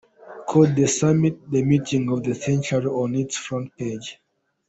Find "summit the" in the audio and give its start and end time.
0.87-1.61